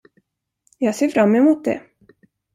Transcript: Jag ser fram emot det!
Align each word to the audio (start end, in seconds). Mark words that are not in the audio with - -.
Jag 0.77 0.95
ser 0.95 1.09
fram 1.09 1.35
emot 1.35 1.65
det! 1.65 1.81